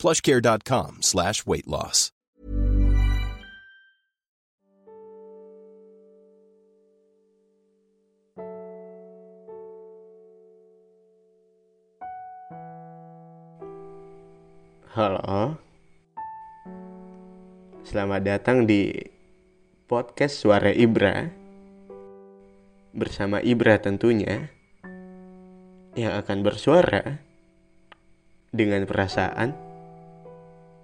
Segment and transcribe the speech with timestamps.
[0.00, 2.08] plushcare.com slash weight loss.
[14.90, 15.54] Halo.
[17.86, 18.90] Selamat datang di
[19.86, 21.30] podcast Suara Ibra.
[22.90, 24.50] Bersama Ibra tentunya
[25.94, 27.22] yang akan bersuara
[28.50, 29.69] dengan perasaan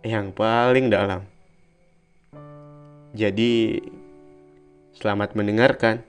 [0.06, 1.26] yang paling dalam.
[3.10, 3.82] Jadi,
[4.94, 6.06] selamat mendengarkan.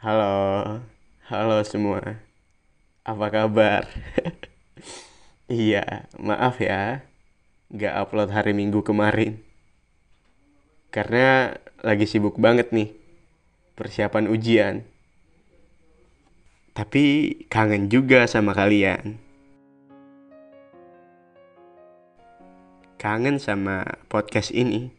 [0.00, 0.80] Halo,
[1.28, 2.24] halo semua.
[3.04, 3.84] Apa kabar?
[5.44, 7.04] iya, maaf ya,
[7.68, 9.49] gak upload hari Minggu kemarin.
[10.90, 11.54] Karena
[11.86, 12.90] lagi sibuk banget nih,
[13.78, 14.82] persiapan ujian.
[16.74, 19.14] Tapi kangen juga sama kalian.
[22.98, 24.90] Kangen sama podcast ini.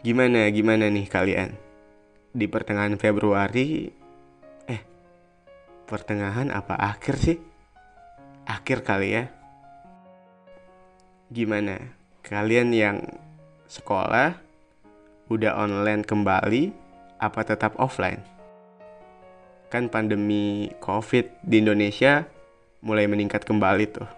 [0.00, 1.52] Gimana, gimana nih kalian?
[2.32, 3.92] Di pertengahan Februari,
[4.64, 4.82] eh,
[5.84, 7.38] pertengahan apa akhir sih?
[8.48, 9.37] Akhir kali ya.
[11.28, 11.76] Gimana?
[12.24, 13.04] Kalian yang
[13.68, 14.40] sekolah
[15.28, 16.72] udah online kembali
[17.20, 18.24] apa tetap offline?
[19.68, 22.24] Kan pandemi Covid di Indonesia
[22.80, 24.08] mulai meningkat kembali tuh.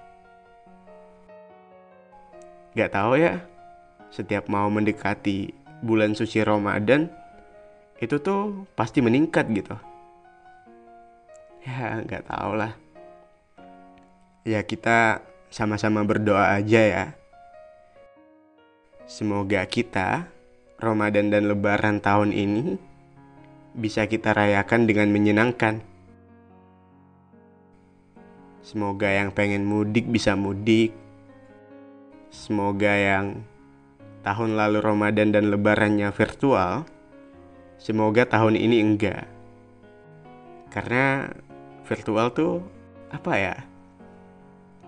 [2.79, 3.43] Gak tahu ya,
[4.15, 5.51] setiap mau mendekati
[5.83, 7.11] bulan suci Ramadan
[7.99, 9.75] itu tuh pasti meningkat gitu.
[11.67, 12.73] Ya nggak tau lah.
[14.47, 17.06] Ya kita sama-sama berdoa aja ya.
[19.11, 20.31] Semoga kita
[20.78, 22.78] Ramadan dan Lebaran tahun ini
[23.75, 25.83] bisa kita rayakan dengan menyenangkan.
[28.62, 30.94] Semoga yang pengen mudik bisa mudik.
[32.31, 33.43] Semoga yang
[34.22, 36.87] tahun lalu Ramadan dan Lebarannya virtual,
[37.83, 39.27] semoga tahun ini enggak.
[40.71, 41.27] Karena
[41.83, 42.62] virtual tuh
[43.10, 43.56] apa ya?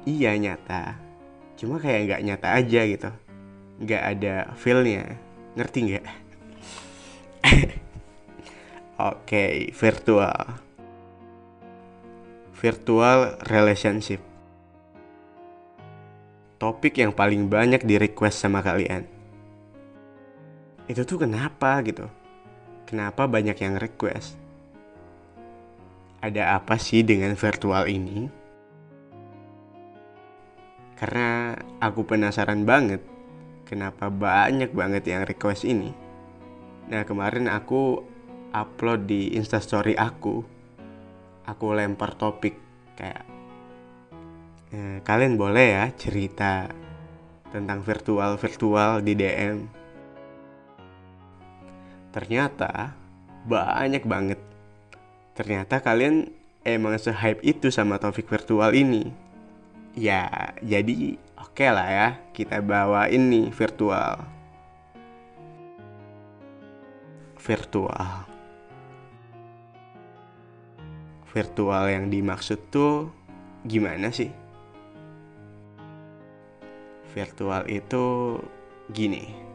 [0.02, 0.98] Iya nyata,
[1.54, 3.10] cuma kayak nggak nyata aja gitu,
[3.86, 5.14] nggak ada feelnya,
[5.54, 6.06] ngerti nggak?
[9.14, 10.58] Oke, virtual,
[12.58, 14.18] virtual relationship,
[16.58, 19.06] topik yang paling banyak di request sama kalian.
[20.90, 22.10] Itu tuh kenapa gitu?
[22.90, 24.34] Kenapa banyak yang request?
[26.18, 28.41] Ada apa sih dengan virtual ini
[31.02, 33.02] karena aku penasaran banget
[33.66, 35.90] kenapa banyak banget yang request ini
[36.86, 38.06] nah kemarin aku
[38.54, 40.46] upload di instastory aku
[41.42, 42.54] aku lempar topik
[42.94, 43.26] kayak
[44.70, 46.70] eh, kalian boleh ya cerita
[47.50, 49.66] tentang virtual virtual di DM
[52.14, 53.02] ternyata
[53.42, 54.38] banyak banget.
[55.34, 56.30] Ternyata kalian
[56.62, 59.10] emang se-hype itu sama topik virtual ini.
[59.92, 64.24] Ya, jadi oke okay lah ya, kita bawa ini virtual.
[67.36, 68.12] Virtual.
[71.32, 73.12] Virtual yang dimaksud tuh
[73.64, 74.32] gimana sih?
[77.12, 78.40] Virtual itu
[78.88, 79.52] gini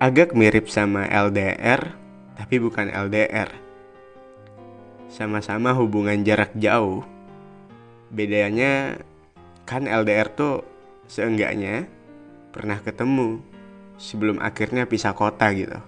[0.00, 1.92] agak mirip sama LDR,
[2.32, 3.52] tapi bukan LDR.
[5.12, 7.04] Sama-sama hubungan jarak jauh.
[8.10, 8.98] Bedanya
[9.66, 10.66] kan LDR tuh
[11.06, 11.86] seenggaknya
[12.50, 13.38] pernah ketemu
[13.96, 15.78] sebelum akhirnya pisah kota gitu.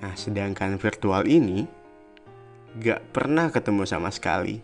[0.00, 1.64] Nah, sedangkan virtual ini
[2.80, 4.60] gak pernah ketemu sama sekali.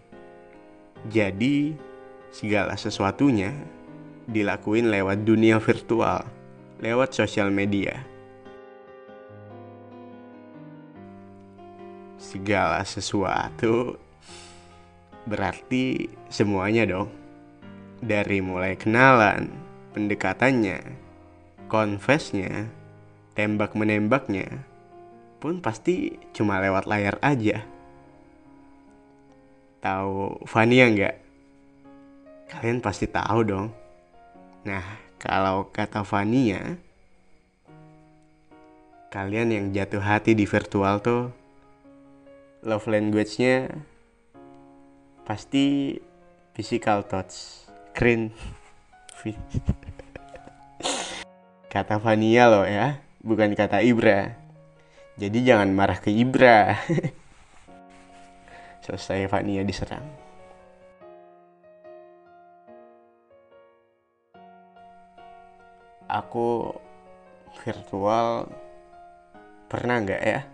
[1.09, 1.77] Jadi,
[2.33, 3.53] segala sesuatunya
[4.29, 6.25] dilakuin lewat dunia virtual,
[6.81, 8.17] lewat sosial media.
[12.27, 13.97] segala sesuatu
[15.27, 17.11] berarti semuanya dong
[18.01, 19.51] dari mulai kenalan
[19.93, 21.07] pendekatannya
[21.67, 22.71] confessnya,
[23.35, 24.63] tembak menembaknya
[25.43, 27.63] pun pasti cuma lewat layar aja.
[29.83, 31.17] Tahu Vania nggak?
[32.47, 33.69] Kalian pasti tahu dong.
[34.67, 34.83] Nah,
[35.19, 36.79] kalau kata Vania,
[39.11, 41.31] kalian yang jatuh hati di virtual tuh
[42.67, 43.71] love language-nya
[45.27, 45.99] pasti
[46.55, 48.31] physical touch, screen.
[51.75, 54.39] kata Vania loh ya, bukan kata Ibra.
[55.19, 56.79] Jadi jangan marah ke Ibra.
[58.87, 60.07] Selesai Vania diserang.
[66.07, 66.71] Aku
[67.67, 68.47] virtual
[69.67, 70.47] pernah nggak ya?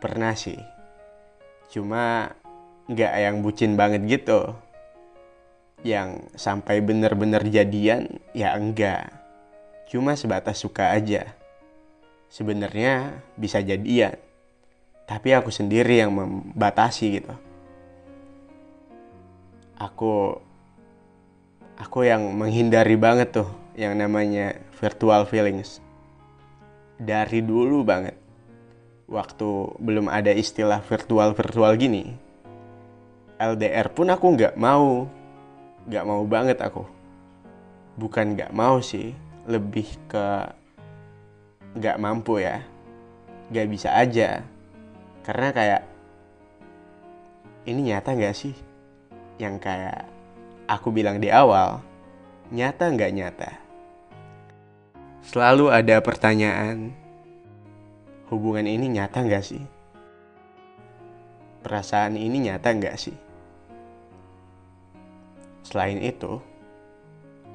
[0.00, 0.56] Pernah sih.
[1.68, 2.32] Cuma
[2.86, 4.54] nggak yang bucin banget gitu.
[5.86, 9.16] Yang sampai bener-bener jadian ya enggak
[9.86, 11.30] cuma sebatas suka aja.
[12.26, 14.18] Sebenarnya bisa jadian,
[15.06, 17.34] tapi aku sendiri yang membatasi gitu.
[19.78, 20.42] Aku
[21.78, 23.48] aku yang menghindari banget tuh
[23.78, 25.78] yang namanya virtual feelings.
[26.98, 28.18] Dari dulu banget.
[29.06, 32.25] Waktu belum ada istilah virtual-virtual gini.
[33.36, 35.04] LDR pun aku nggak mau.
[35.84, 36.88] Nggak mau banget aku.
[38.00, 39.12] Bukan nggak mau sih
[39.44, 40.26] lebih ke
[41.76, 42.64] nggak mampu ya.
[43.52, 44.40] Nggak bisa aja.
[45.20, 45.82] Karena kayak
[47.68, 48.56] ini nyata nggak sih?
[49.36, 50.08] Yang kayak
[50.64, 51.84] aku bilang di awal
[52.48, 53.50] nyata nggak nyata.
[55.28, 56.94] Selalu ada pertanyaan
[58.32, 59.60] hubungan ini nyata nggak sih?
[61.60, 63.25] Perasaan ini nyata nggak sih
[65.66, 66.38] selain itu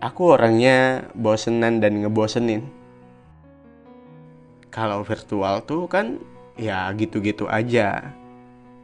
[0.01, 2.65] aku orangnya bosenan dan ngebosenin.
[4.73, 6.19] Kalau virtual tuh kan
[6.59, 8.11] ya gitu-gitu aja.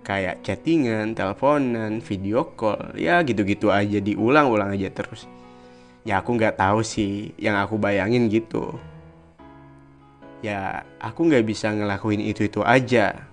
[0.08, 5.28] Kayak chattingan, teleponan, video call, ya gitu-gitu aja diulang-ulang aja terus.
[6.08, 8.80] Ya aku nggak tahu sih, yang aku bayangin gitu.
[10.40, 13.28] Ya aku nggak bisa ngelakuin itu-itu aja.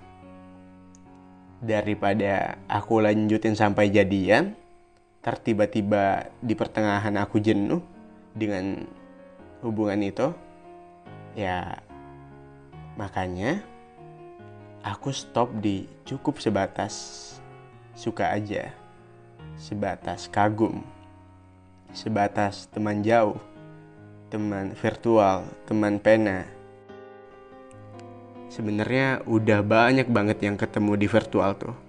[1.63, 4.59] Daripada aku lanjutin sampai jadian,
[5.25, 7.81] ntar tiba-tiba di pertengahan aku jenuh
[8.37, 8.85] dengan
[9.65, 10.37] hubungan itu
[11.33, 11.81] ya
[13.01, 13.65] makanya
[14.85, 16.93] aku stop di cukup sebatas
[17.97, 18.69] suka aja
[19.57, 20.85] sebatas kagum
[21.97, 23.41] sebatas teman jauh
[24.35, 26.43] teman virtual teman pena.
[28.51, 31.84] Sebenarnya udah banyak banget yang ketemu di virtual tuh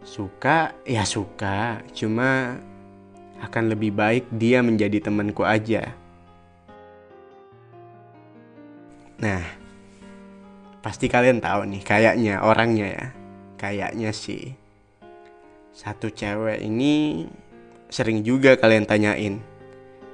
[0.00, 1.84] Suka, ya suka.
[1.92, 2.56] Cuma
[3.40, 5.92] akan lebih baik dia menjadi temanku aja.
[9.20, 9.44] Nah,
[10.80, 13.06] pasti kalian tahu nih, kayaknya orangnya ya.
[13.60, 14.56] Kayaknya sih.
[15.76, 17.24] Satu cewek ini
[17.92, 19.40] sering juga kalian tanyain.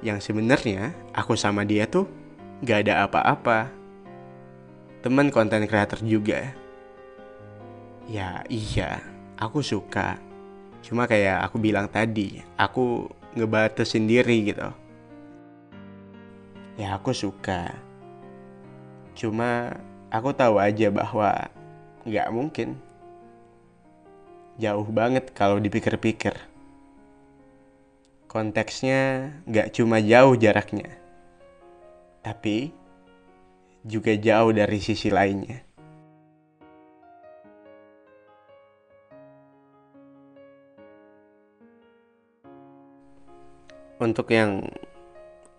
[0.03, 2.05] Yang sebenarnya aku sama dia tuh
[2.63, 3.71] gak ada apa-apa.
[4.99, 6.51] Teman konten creator juga.
[8.07, 8.99] Ya iya,
[9.37, 10.17] aku suka.
[10.81, 13.07] Cuma kayak aku bilang tadi aku
[13.37, 14.69] ngebatas sendiri gitu.
[16.77, 17.73] Ya aku suka.
[19.17, 19.77] Cuma
[20.09, 21.49] aku tahu aja bahwa
[22.05, 22.77] nggak mungkin.
[24.57, 26.33] Jauh banget kalau dipikir-pikir.
[28.27, 31.07] Konteksnya nggak cuma jauh jaraknya
[32.27, 32.75] tapi
[33.87, 35.63] juga jauh dari sisi lainnya
[43.97, 44.69] untuk yang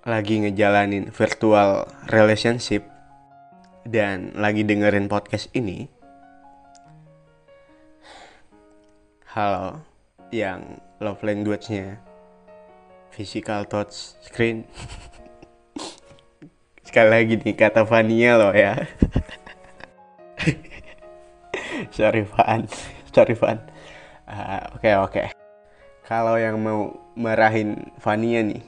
[0.06, 2.86] lagi ngejalanin virtual relationship
[3.84, 5.90] dan lagi dengerin podcast ini,
[9.34, 9.82] halo
[10.30, 11.98] yang love language-nya
[13.12, 14.64] physical touch screen.
[16.86, 18.78] Sekali lagi nih kata Vania loh ya.
[21.96, 22.64] sorry Van,
[23.12, 23.58] sorry Van.
[24.28, 25.12] Uh, oke okay, oke.
[25.12, 25.37] Okay
[26.08, 28.64] kalau yang mau marahin Vania nih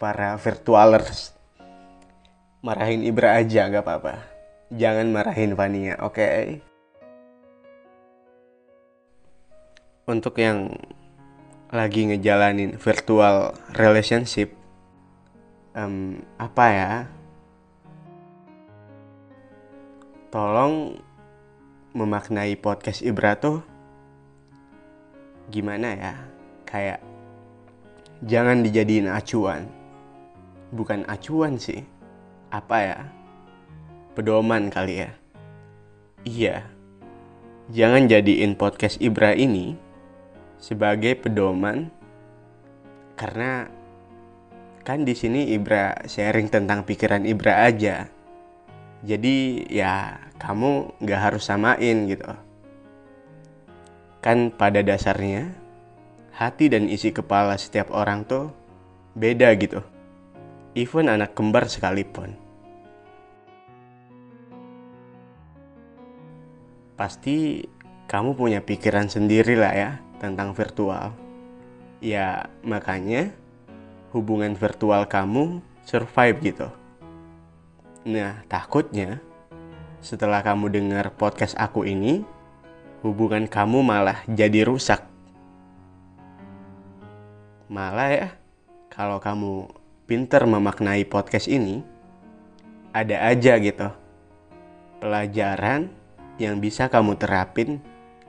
[0.00, 1.36] para virtualers
[2.64, 4.24] marahin Ibra aja nggak apa-apa
[4.72, 6.64] jangan marahin Vania oke okay?
[10.08, 10.72] untuk yang
[11.68, 14.56] lagi ngejalanin virtual relationship
[15.76, 16.92] um, apa ya
[20.32, 20.96] tolong
[21.92, 23.73] memaknai podcast Ibra tuh
[25.54, 26.14] gimana ya
[26.66, 26.98] kayak
[28.26, 29.70] jangan dijadiin acuan
[30.74, 31.86] bukan acuan sih.
[32.50, 32.98] Apa ya?
[34.18, 35.10] Pedoman kali ya.
[36.26, 36.56] Iya.
[37.70, 39.78] Jangan jadiin podcast Ibra ini
[40.60, 41.88] sebagai pedoman
[43.16, 43.70] karena
[44.84, 48.10] kan di sini Ibra sharing tentang pikiran Ibra aja.
[49.00, 52.28] Jadi ya kamu nggak harus samain gitu.
[54.24, 55.52] Kan pada dasarnya
[56.32, 58.48] hati dan isi kepala setiap orang tuh
[59.12, 59.84] beda gitu.
[60.72, 62.32] Even anak kembar sekalipun.
[66.96, 67.68] Pasti
[68.08, 71.12] kamu punya pikiran sendiri lah ya tentang virtual.
[72.00, 73.28] Ya makanya
[74.16, 76.68] hubungan virtual kamu survive gitu.
[78.08, 79.20] Nah, takutnya
[80.04, 82.20] setelah kamu dengar podcast aku ini,
[83.04, 85.04] hubungan kamu malah jadi rusak.
[87.68, 88.28] Malah ya,
[88.88, 89.68] kalau kamu
[90.08, 91.84] pinter memaknai podcast ini,
[92.96, 93.92] ada aja gitu
[95.04, 95.92] pelajaran
[96.40, 97.76] yang bisa kamu terapin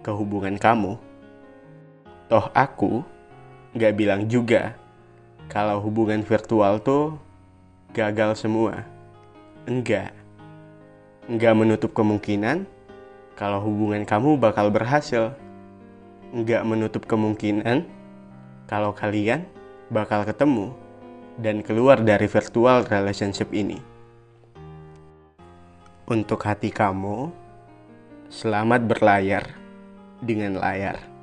[0.03, 0.99] ke hubungan kamu.
[2.27, 2.99] Toh aku
[3.79, 4.75] gak bilang juga
[5.47, 7.15] kalau hubungan virtual tuh
[7.95, 8.83] gagal semua.
[9.63, 10.11] Enggak.
[11.31, 12.74] Enggak menutup kemungkinan
[13.35, 15.35] kalau hubungan kamu bakal berhasil.
[16.31, 17.87] Enggak menutup kemungkinan
[18.67, 19.45] kalau kalian
[19.91, 20.73] bakal ketemu
[21.39, 23.79] dan keluar dari virtual relationship ini.
[26.05, 27.31] Untuk hati kamu,
[28.31, 29.43] selamat berlayar
[30.21, 31.14] dengan layar.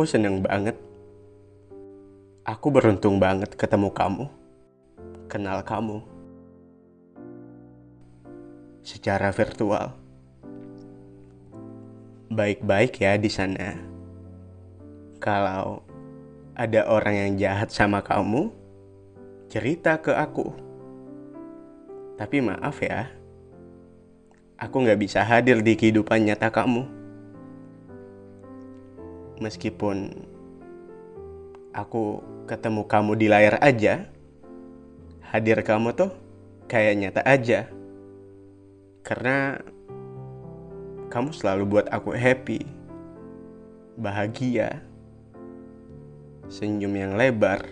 [0.00, 0.80] Aku seneng banget.
[2.48, 4.32] Aku beruntung banget ketemu kamu,
[5.28, 6.00] kenal kamu
[8.80, 9.92] secara virtual.
[12.32, 13.76] Baik-baik ya di sana.
[15.20, 15.84] Kalau
[16.56, 18.48] ada orang yang jahat sama kamu,
[19.52, 20.48] cerita ke aku.
[22.16, 23.04] Tapi maaf ya,
[24.56, 26.99] aku nggak bisa hadir di kehidupan nyata kamu
[29.40, 30.12] meskipun
[31.72, 34.04] aku ketemu kamu di layar aja,
[35.24, 36.12] hadir kamu tuh
[36.68, 37.66] kayak nyata aja.
[39.00, 39.58] Karena
[41.08, 42.62] kamu selalu buat aku happy,
[43.96, 44.84] bahagia,
[46.46, 47.64] senyum yang lebar.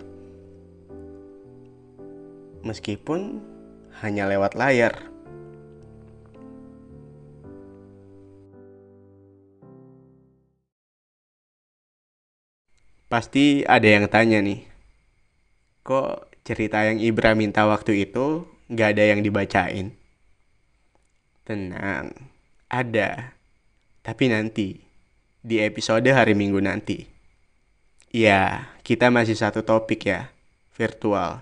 [2.65, 3.39] Meskipun
[4.03, 5.08] hanya lewat layar.
[13.09, 14.69] Pasti ada yang tanya nih,
[15.81, 19.97] kok cerita yang Ibra minta waktu itu gak ada yang dibacain?
[21.49, 22.12] Tenang,
[22.69, 23.33] ada.
[24.05, 24.85] Tapi nanti,
[25.41, 27.09] di episode hari Minggu nanti.
[28.12, 30.29] Ya, kita masih satu topik ya,
[30.77, 31.41] virtual.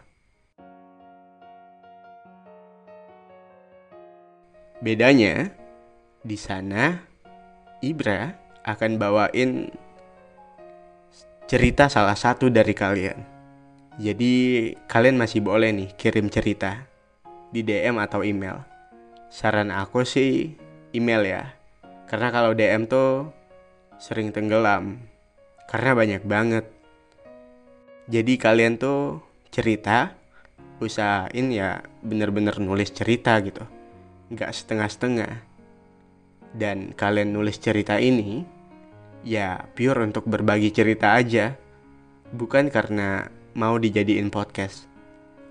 [4.79, 5.51] Bedanya,
[6.23, 7.03] di sana
[7.83, 9.75] Ibra akan bawain
[11.47, 13.23] cerita salah satu dari kalian.
[14.03, 16.91] Jadi kalian masih boleh nih kirim cerita
[17.55, 18.67] di DM atau email.
[19.31, 20.59] Saran aku sih
[20.91, 21.55] email ya.
[22.11, 23.31] Karena kalau DM tuh
[23.95, 24.99] sering tenggelam.
[25.71, 26.67] Karena banyak banget.
[28.11, 29.23] Jadi kalian tuh
[29.55, 30.19] cerita
[30.83, 33.63] usahain ya bener-bener nulis cerita gitu.
[34.35, 35.47] Nggak setengah-setengah.
[36.59, 38.56] Dan kalian nulis cerita ini
[39.27, 41.59] ya pure untuk berbagi cerita aja.
[42.31, 43.27] Bukan karena
[43.59, 44.87] mau dijadiin podcast.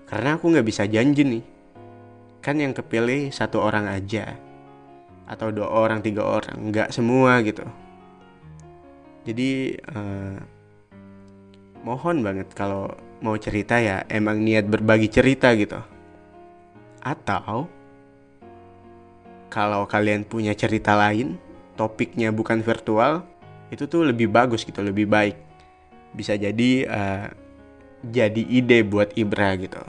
[0.08, 1.44] Karena aku nggak bisa janji nih.
[2.40, 4.32] Kan yang kepilih satu orang aja.
[5.28, 6.72] Atau dua orang, tiga orang.
[6.72, 7.68] Nggak semua gitu.
[9.28, 10.38] Jadi uh,
[11.84, 12.88] mohon banget kalau
[13.20, 15.82] mau cerita ya emang niat berbagi cerita gitu.
[17.04, 17.68] Atau
[19.50, 21.38] kalau kalian punya cerita lain,
[21.74, 23.26] topiknya bukan virtual,
[23.70, 25.36] itu tuh lebih bagus gitu lebih baik.
[26.14, 27.26] Bisa jadi uh,
[28.06, 29.82] jadi ide buat Ibra gitu.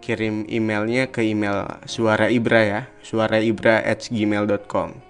[0.00, 5.06] Kirim emailnya ke email suara Ibra ya suara Ibra at gmail.com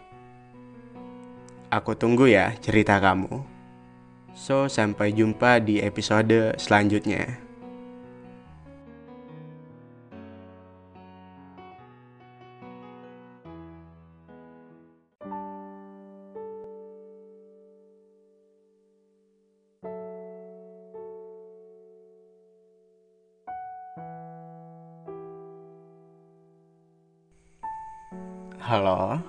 [1.76, 3.44] aku tunggu ya cerita kamu.
[4.36, 7.45] So sampai jumpa di episode selanjutnya
[28.66, 29.22] Halo,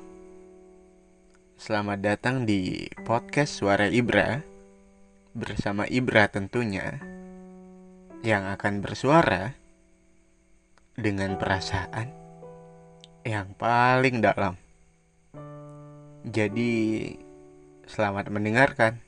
[1.62, 4.42] selamat datang di podcast Suara Ibra
[5.38, 6.98] bersama Ibra tentunya
[8.26, 9.54] yang akan bersuara
[10.98, 12.10] dengan perasaan
[13.30, 14.58] yang paling dalam.
[16.26, 17.14] Jadi,
[17.86, 19.07] selamat mendengarkan.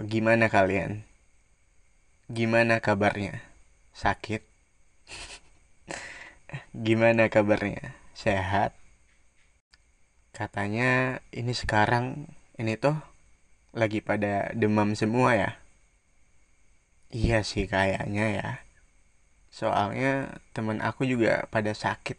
[0.00, 1.04] Gimana kalian?
[2.32, 3.44] Gimana kabarnya?
[3.92, 4.40] Sakit?
[6.86, 7.92] gimana kabarnya?
[8.16, 8.72] Sehat?
[10.32, 12.96] Katanya ini sekarang ini tuh
[13.76, 15.50] lagi pada demam semua ya?
[17.12, 18.50] Iya sih kayaknya ya.
[19.52, 22.16] Soalnya temen aku juga pada sakit.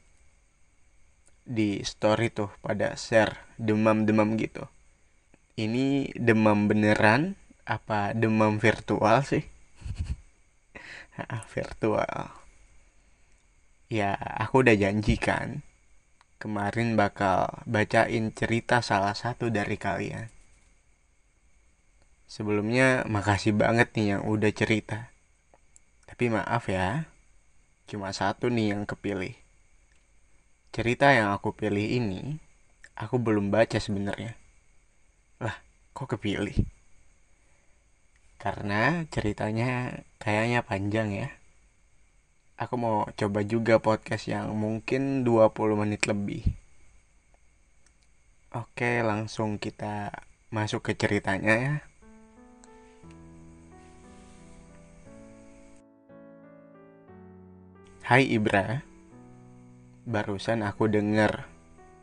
[1.41, 4.69] Di story tuh pada share demam-demam gitu
[5.53, 9.43] ini demam beneran apa demam virtual sih?
[11.53, 12.33] virtual.
[13.87, 15.61] Ya, aku udah janjikan
[16.41, 20.27] kemarin bakal bacain cerita salah satu dari kalian.
[22.27, 25.13] Sebelumnya makasih banget nih yang udah cerita.
[26.09, 27.05] Tapi maaf ya,
[27.85, 29.37] cuma satu nih yang kepilih.
[30.73, 32.41] Cerita yang aku pilih ini,
[32.97, 34.33] aku belum baca sebenarnya
[35.43, 35.59] lah,
[35.91, 36.55] kok kepilih?
[38.43, 41.31] Karena ceritanya kayaknya panjang ya.
[42.59, 46.43] Aku mau coba juga podcast yang mungkin 20 menit lebih.
[48.51, 50.11] Oke, langsung kita
[50.51, 51.75] masuk ke ceritanya ya.
[58.03, 58.83] Hai Ibra,
[60.03, 61.47] barusan aku denger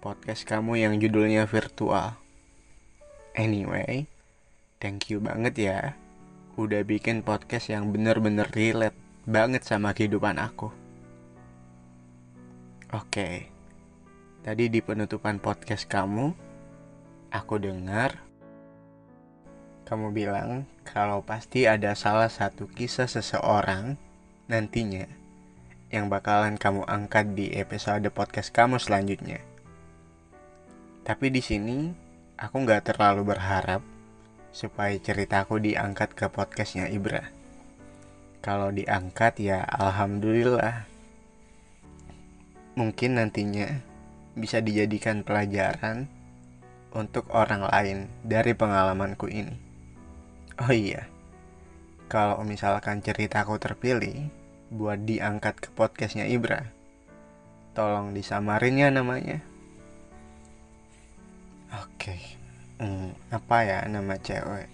[0.00, 2.16] podcast kamu yang judulnya virtual.
[3.36, 4.08] Anyway,
[4.80, 6.00] thank you banget ya
[6.60, 10.68] udah bikin podcast yang bener-bener relate banget sama kehidupan aku.
[12.92, 13.48] Oke,
[14.44, 16.36] tadi di penutupan podcast kamu,
[17.32, 18.18] aku dengar
[19.88, 23.98] kamu bilang kalau pasti ada salah satu kisah seseorang
[24.46, 25.06] nantinya
[25.90, 29.42] yang bakalan kamu angkat di episode podcast kamu selanjutnya.
[31.02, 31.90] Tapi di sini
[32.38, 33.82] aku nggak terlalu berharap
[34.50, 37.30] supaya ceritaku diangkat ke podcastnya Ibra.
[38.40, 40.86] Kalau diangkat ya alhamdulillah.
[42.78, 43.82] Mungkin nantinya
[44.38, 46.06] bisa dijadikan pelajaran
[46.94, 49.54] untuk orang lain dari pengalamanku ini.
[50.60, 51.08] Oh iya,
[52.10, 54.28] kalau misalkan ceritaku terpilih
[54.70, 56.68] buat diangkat ke podcastnya Ibra,
[57.72, 59.38] tolong disamarin ya namanya.
[61.70, 62.39] Oke, okay.
[62.80, 64.68] Hmm, apa ya nama cewek?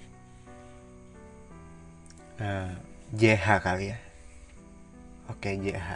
[2.38, 2.71] Uh, eh,
[3.12, 3.99] JH kali ya.
[5.27, 5.88] Oke, JH.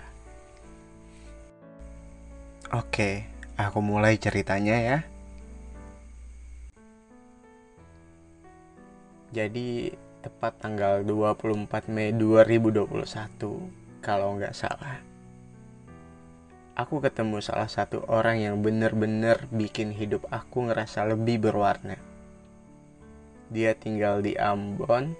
[2.74, 4.98] Oke, aku mulai ceritanya ya.
[9.30, 12.90] Jadi tepat tanggal 24 Mei 2021
[14.02, 15.09] kalau nggak salah
[16.80, 22.00] aku ketemu salah satu orang yang bener-bener bikin hidup aku ngerasa lebih berwarna.
[23.52, 25.12] Dia tinggal di Ambon,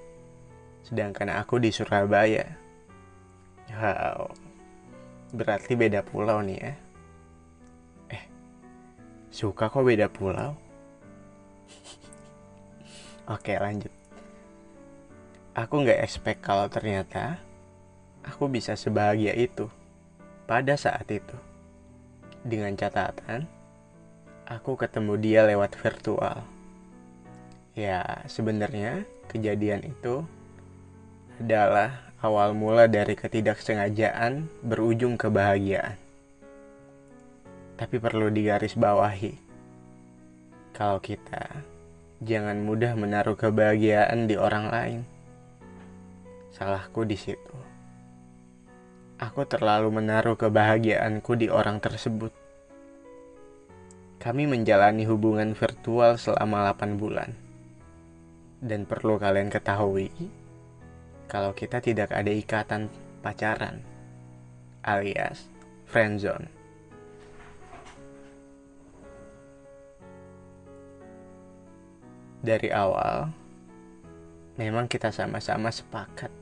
[0.88, 2.49] sedangkan aku di Surabaya.
[3.77, 4.33] Wow,
[5.37, 6.75] berarti beda pulau nih ya.
[8.09, 8.25] Eh,
[9.29, 10.57] suka kok beda pulau?
[13.37, 13.92] Oke lanjut.
[15.53, 17.37] Aku nggak expect kalau ternyata
[18.25, 19.68] aku bisa sebahagia itu
[20.49, 21.49] pada saat itu
[22.44, 23.44] dengan catatan
[24.50, 26.42] aku ketemu dia lewat virtual.
[27.79, 30.26] Ya, sebenarnya kejadian itu
[31.38, 35.94] adalah awal mula dari ketidaksengajaan berujung kebahagiaan.
[37.79, 39.38] Tapi perlu digarisbawahi,
[40.76, 41.64] kalau kita
[42.20, 45.00] jangan mudah menaruh kebahagiaan di orang lain.
[46.53, 47.69] Salahku di situ
[49.20, 52.33] aku terlalu menaruh kebahagiaanku di orang tersebut.
[54.16, 57.37] Kami menjalani hubungan virtual selama 8 bulan.
[58.61, 60.09] Dan perlu kalian ketahui,
[61.28, 62.88] kalau kita tidak ada ikatan
[63.20, 63.85] pacaran,
[64.85, 65.48] alias
[65.88, 66.48] friendzone.
[72.40, 73.28] Dari awal,
[74.56, 76.39] memang kita sama-sama sepakat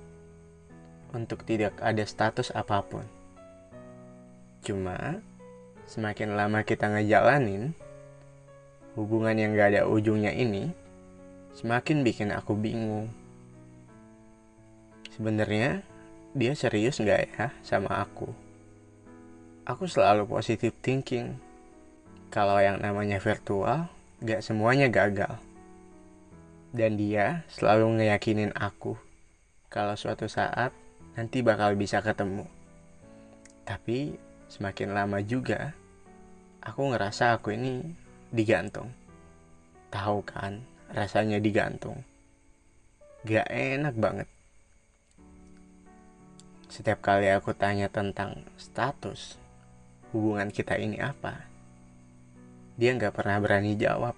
[1.13, 3.05] untuk tidak ada status apa pun.
[4.61, 5.23] Cuma,
[5.89, 7.73] semakin lama kita ngejalanin,
[8.99, 10.75] hubungan yang gak ada ujungnya ini
[11.55, 13.11] semakin bikin aku bingung.
[15.15, 15.83] Sebenarnya
[16.37, 18.31] dia serius nggak ya sama aku?
[19.67, 21.35] Aku selalu positive thinking.
[22.29, 23.89] Kalau yang namanya virtual,
[24.23, 25.41] gak semuanya gagal.
[26.71, 28.95] Dan dia selalu ngeyakinin aku
[29.73, 30.73] kalau suatu saat
[31.19, 32.47] nanti bakal bisa ketemu.
[33.67, 34.15] Tapi
[34.47, 35.75] semakin lama juga,
[36.63, 37.83] aku ngerasa aku ini
[38.31, 38.95] digantung.
[39.91, 40.63] Tahu kan,
[40.95, 42.07] rasanya digantung.
[43.27, 44.31] Gak enak banget.
[46.71, 49.43] Setiap kali aku tanya tentang status
[50.15, 51.51] hubungan kita ini apa,
[52.79, 54.15] dia nggak pernah berani jawab.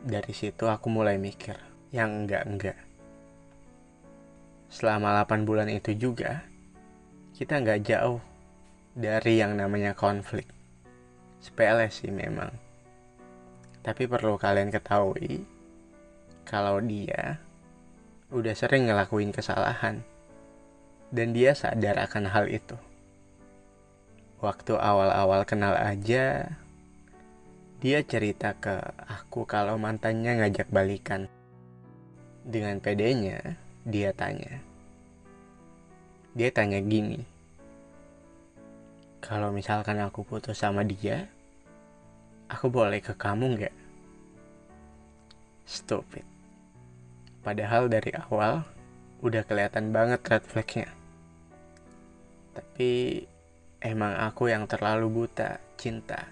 [0.00, 1.60] Dari situ aku mulai mikir,
[1.92, 2.85] yang enggak-enggak.
[4.66, 6.42] Selama 8 bulan itu juga,
[7.36, 8.18] kita nggak jauh
[8.96, 10.48] dari yang namanya konflik.
[11.38, 12.50] Sepele sih memang.
[13.84, 15.46] Tapi perlu kalian ketahui,
[16.42, 17.38] kalau dia
[18.34, 20.02] udah sering ngelakuin kesalahan
[21.14, 22.74] dan dia sadar akan hal itu.
[24.42, 26.50] Waktu awal-awal kenal aja,
[27.78, 31.30] dia cerita ke aku kalau mantannya ngajak balikan.
[32.46, 34.58] Dengan pedenya, dia tanya.
[36.34, 37.22] Dia tanya gini,
[39.22, 41.30] kalau misalkan aku putus sama dia,
[42.50, 43.76] aku boleh ke kamu nggak?
[45.70, 46.26] Stupid.
[47.46, 48.66] Padahal dari awal
[49.22, 50.90] udah kelihatan banget red flagnya.
[52.58, 53.22] Tapi
[53.86, 56.26] emang aku yang terlalu buta cinta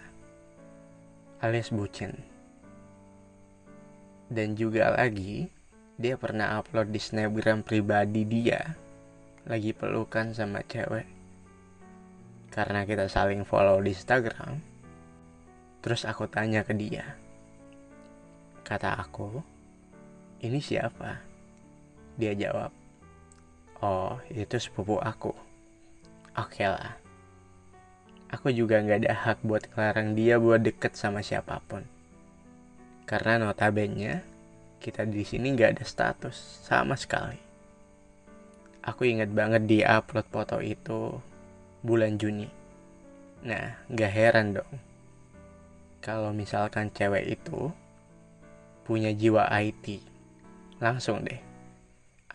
[1.38, 2.18] alias bucin.
[4.26, 5.53] Dan juga lagi,
[5.94, 8.74] dia pernah upload di snapgram pribadi dia
[9.44, 11.04] lagi pelukan sama cewek.
[12.48, 14.62] Karena kita saling follow di Instagram,
[15.84, 17.04] terus aku tanya ke dia.
[18.64, 19.44] Kata aku,
[20.40, 21.20] ini siapa?
[22.16, 22.72] Dia jawab,
[23.84, 25.34] oh itu sepupu aku.
[26.34, 26.96] Oke lah.
[28.32, 31.84] Aku juga nggak ada hak buat ngelarang dia buat deket sama siapa pun.
[33.04, 34.33] Karena notabene
[34.84, 36.36] kita di sini nggak ada status
[36.68, 37.40] sama sekali.
[38.84, 41.16] Aku ingat banget dia upload foto itu
[41.80, 42.52] bulan Juni.
[43.48, 44.74] Nah, nggak heran dong.
[46.04, 47.72] Kalau misalkan cewek itu
[48.84, 50.04] punya jiwa IT,
[50.76, 51.40] langsung deh.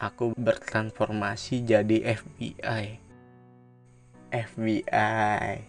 [0.02, 3.10] Aku bertransformasi jadi FBI
[4.30, 5.66] FBI.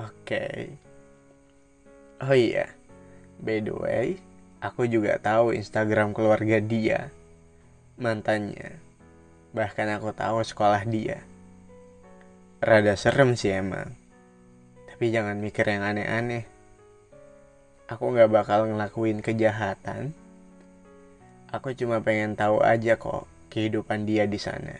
[0.00, 0.08] Oke.
[0.24, 0.60] Okay.
[2.24, 2.72] Oh iya.
[3.42, 4.06] By the way,
[4.62, 7.10] aku juga tahu Instagram keluarga dia.
[7.98, 8.78] Mantannya.
[9.50, 11.26] Bahkan aku tahu sekolah dia.
[12.62, 13.98] Rada serem sih emang.
[14.86, 16.46] Tapi jangan mikir yang aneh-aneh.
[17.90, 20.14] Aku gak bakal ngelakuin kejahatan.
[21.50, 24.78] Aku cuma pengen tahu aja kok kehidupan dia di sana.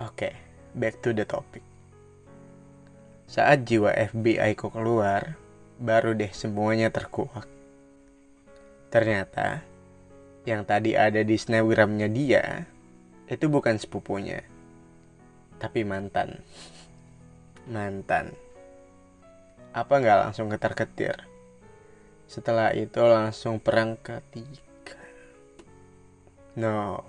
[0.00, 0.34] Oke, okay,
[0.72, 1.60] back to the topic.
[3.28, 5.36] Saat jiwa FBI ku keluar,
[5.76, 7.44] baru deh semuanya terkuak.
[8.92, 9.64] Ternyata,
[10.44, 12.68] yang tadi ada di snapgramnya dia,
[13.24, 14.44] itu bukan sepupunya,
[15.56, 16.44] tapi mantan.
[17.72, 18.36] Mantan.
[19.72, 21.16] Apa nggak langsung ketar-ketir?
[22.28, 25.00] Setelah itu langsung perang ketiga.
[26.52, 27.00] No.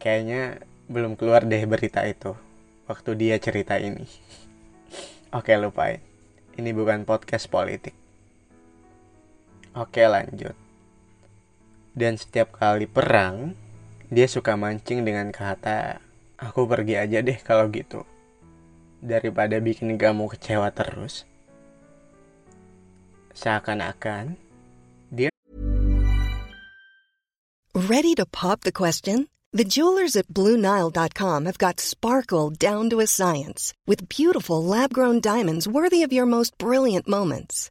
[0.00, 2.32] Kayaknya belum keluar deh berita itu
[2.88, 4.08] waktu dia cerita ini.
[5.36, 6.00] Oke lupain.
[6.56, 8.07] Ini bukan podcast politik.
[9.78, 10.58] Oke lanjut.
[11.94, 13.54] Dan setiap kali perang,
[14.10, 16.02] dia suka mancing dengan kata,
[16.34, 18.02] aku pergi aja deh kalau gitu.
[18.98, 21.22] Daripada bikin kamu kecewa terus.
[23.38, 24.34] Seakan-akan,
[25.14, 25.30] dia...
[27.78, 29.30] Ready to pop the question?
[29.54, 35.22] The jewelers at BlueNile.com have got sparkle down to a science with beautiful lab grown
[35.22, 37.70] diamonds worthy of your most brilliant moments.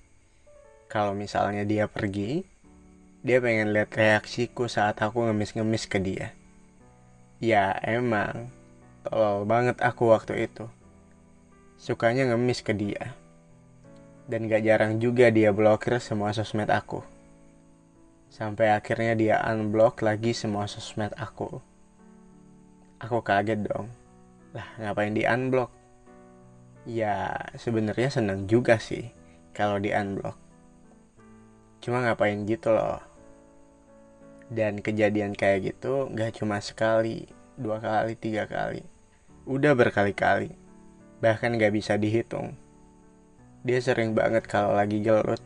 [0.91, 2.43] Kalau misalnya dia pergi,
[3.23, 6.35] dia pengen lihat reaksiku saat aku ngemis-ngemis ke dia.
[7.39, 8.51] Ya emang,
[9.07, 10.67] tolol banget aku waktu itu.
[11.79, 13.15] Sukanya ngemis ke dia.
[14.27, 16.99] Dan gak jarang juga dia blokir semua sosmed aku.
[18.27, 21.63] Sampai akhirnya dia unblock lagi semua sosmed aku.
[22.99, 23.87] Aku kaget dong
[24.51, 25.71] lah, ngapain di unblock?
[26.83, 29.07] Ya, sebenarnya seneng juga sih
[29.55, 30.40] kalau di unblock.
[31.81, 33.01] Cuma ngapain gitu loh.
[34.47, 38.85] Dan kejadian kayak gitu gak cuma sekali, dua kali, tiga kali.
[39.49, 40.53] Udah berkali-kali.
[41.19, 42.55] Bahkan gak bisa dihitung.
[43.65, 45.41] Dia sering banget kalau lagi gelut.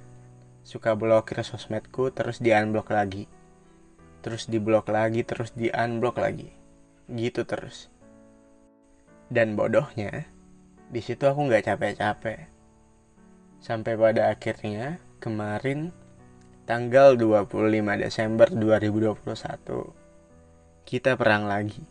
[0.65, 3.25] Suka blokir sosmedku terus di unblock lagi.
[4.21, 6.49] Terus di blok lagi, terus di unblock lagi.
[7.05, 7.93] Gitu terus
[9.29, 10.29] dan bodohnya,
[10.93, 12.45] di situ aku nggak capek-capek.
[13.57, 15.89] Sampai pada akhirnya kemarin
[16.65, 17.45] tanggal 25
[18.01, 19.21] Desember 2021
[20.81, 21.85] kita perang lagi.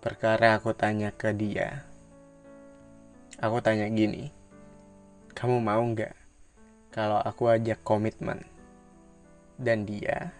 [0.00, 1.84] Perkara aku tanya ke dia.
[3.36, 4.32] Aku tanya gini,
[5.36, 6.16] kamu mau nggak
[6.88, 8.48] kalau aku ajak komitmen?
[9.60, 10.32] Dan dia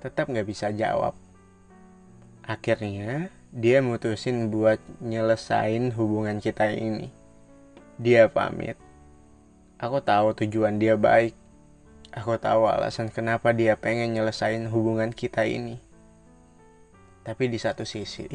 [0.00, 1.12] tetap nggak bisa jawab.
[2.48, 7.12] Akhirnya dia mutusin buat nyelesain hubungan kita ini.
[8.00, 8.80] Dia pamit.
[9.76, 11.36] Aku tahu tujuan dia baik.
[12.10, 15.78] Aku tahu alasan kenapa dia pengen nyelesain hubungan kita ini.
[17.22, 18.26] Tapi di satu sisi,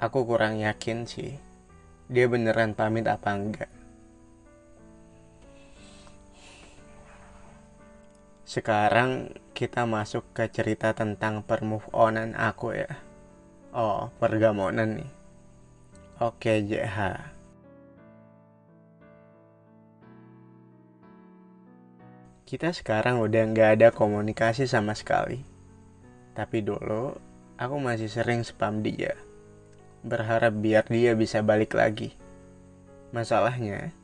[0.00, 1.36] aku kurang yakin sih.
[2.08, 3.70] Dia beneran pamit apa enggak.
[8.48, 12.90] Sekarang kita masuk ke cerita tentang permove onan aku ya.
[13.76, 15.10] Oh, pergamonan nih.
[16.18, 16.98] Oke, JH.
[22.50, 25.38] Kita sekarang udah nggak ada komunikasi sama sekali.
[26.34, 27.14] Tapi dulu,
[27.54, 29.14] aku masih sering spam dia.
[30.02, 32.18] Berharap biar dia bisa balik lagi.
[33.14, 33.94] Masalahnya,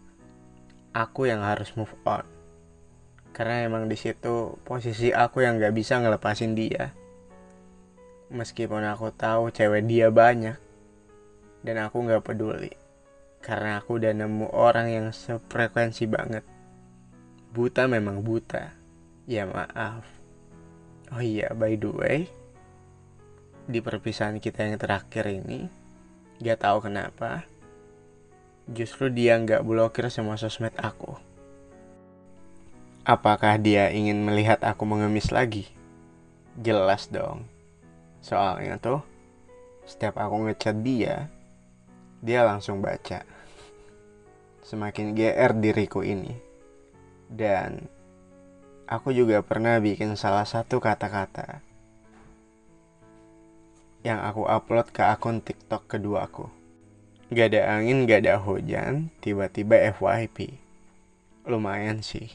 [0.95, 2.23] aku yang harus move on.
[3.35, 6.95] Karena emang di situ posisi aku yang nggak bisa ngelepasin dia
[8.31, 10.59] meskipun aku tahu cewek dia banyak
[11.63, 12.75] dan aku nggak peduli
[13.39, 16.43] karena aku udah nemu orang yang sefrekuensi banget
[17.57, 18.77] buta memang buta.
[19.25, 20.05] Ya maaf.
[21.09, 22.19] Oh iya by the way
[23.67, 25.67] di perpisahan kita yang terakhir ini
[26.39, 27.43] gak tahu kenapa
[28.71, 31.15] justru dia nggak blokir semua sosmed aku.
[33.07, 35.71] Apakah dia ingin melihat aku mengemis lagi?
[36.59, 37.47] Jelas dong.
[38.19, 39.07] Soalnya tuh,
[39.87, 41.31] setiap aku ngechat dia,
[42.19, 43.23] dia langsung baca.
[44.67, 46.46] Semakin GR diriku ini.
[47.27, 47.91] Dan
[48.87, 51.61] aku juga pernah bikin salah satu kata-kata
[54.07, 56.47] yang aku upload ke akun TikTok kedua aku.
[57.35, 60.63] Gak ada angin, gak ada hujan, tiba-tiba FYP.
[61.43, 62.31] Lumayan sih.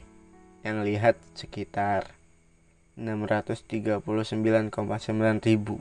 [0.68, 2.12] Yang lihat sekitar
[3.00, 4.04] 639,9
[5.48, 5.80] ribu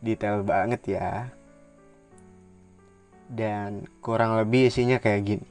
[0.00, 1.28] detail banget ya
[3.28, 5.48] dan kurang lebih isinya kayak gini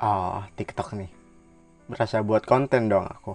[0.00, 1.10] oh tiktok nih
[1.90, 3.34] berasa buat konten dong aku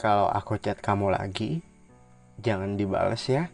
[0.00, 1.62] kalau aku chat kamu lagi
[2.42, 3.46] jangan dibales ya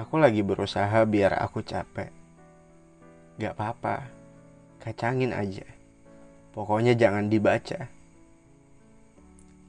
[0.00, 2.14] aku lagi berusaha biar aku capek
[3.38, 4.18] gak apa-apa
[4.88, 5.66] kacangin aja.
[6.54, 7.90] Pokoknya jangan dibaca.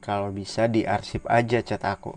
[0.00, 2.16] Kalau bisa diarsip aja chat aku.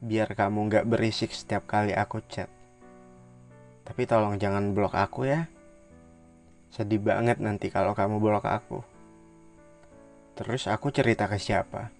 [0.00, 2.48] Biar kamu gak berisik setiap kali aku chat.
[3.84, 5.44] Tapi tolong jangan blok aku ya.
[6.72, 8.80] Sedih banget nanti kalau kamu blok aku.
[10.34, 11.92] Terus aku cerita ke siapa?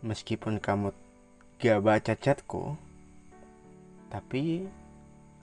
[0.00, 0.90] Meskipun kamu
[1.60, 2.74] gak baca chatku,
[4.08, 4.64] tapi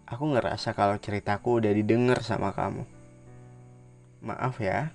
[0.10, 2.84] aku ngerasa kalau ceritaku udah didengar sama kamu.
[4.26, 4.92] Maaf ya,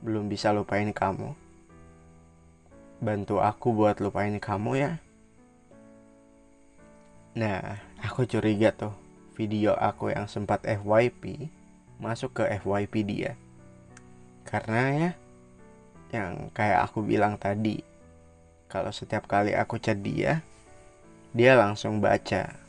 [0.00, 1.34] belum bisa lupain kamu.
[3.02, 4.92] Bantu aku buat lupain kamu ya.
[7.34, 9.03] Nah, aku curiga tuh
[9.34, 11.50] video aku yang sempat FYP
[11.98, 13.32] masuk ke FYP dia.
[14.46, 15.10] Karena ya,
[16.14, 17.82] yang kayak aku bilang tadi,
[18.70, 20.42] kalau setiap kali aku chat dia,
[21.34, 22.64] dia langsung baca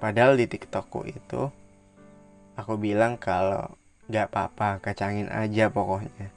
[0.00, 1.52] Padahal di TikTokku itu
[2.56, 3.68] aku bilang kalau
[4.08, 6.32] gak apa-apa kacangin aja pokoknya.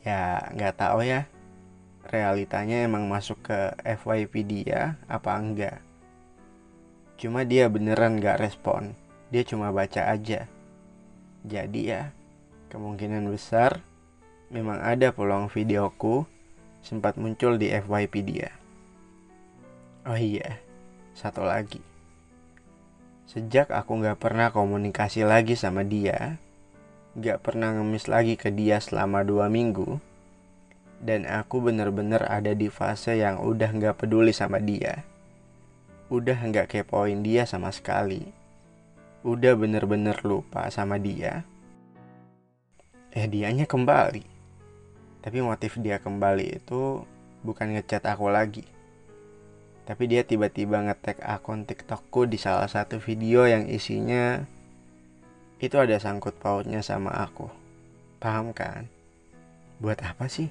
[0.00, 1.28] Ya nggak tahu ya.
[2.08, 5.83] Realitanya emang masuk ke FYP dia apa enggak.
[7.24, 8.92] Cuma dia beneran gak respon.
[9.32, 10.44] Dia cuma baca aja.
[11.40, 12.12] Jadi ya,
[12.68, 13.80] kemungkinan besar
[14.52, 16.28] memang ada peluang videoku
[16.84, 18.52] sempat muncul di FYP dia.
[20.04, 20.60] Oh iya,
[21.16, 21.80] satu lagi.
[23.24, 26.36] Sejak aku gak pernah komunikasi lagi sama dia,
[27.16, 29.96] gak pernah ngemis lagi ke dia selama dua minggu,
[31.00, 35.13] dan aku bener-bener ada di fase yang udah gak peduli sama dia.
[36.14, 38.22] Udah gak kepoin dia sama sekali.
[39.26, 41.42] Udah bener-bener lupa sama dia.
[43.10, 44.22] Eh dianya kembali.
[45.18, 47.02] Tapi motif dia kembali itu
[47.42, 48.62] bukan ngechat aku lagi
[49.84, 54.40] tapi dia tiba-tiba ngetek akun TikTokku di salah satu video yang isinya
[55.60, 57.52] itu ada sangkut pautnya sama aku.
[58.16, 58.88] Paham kan?
[59.76, 60.48] Buat apa sih?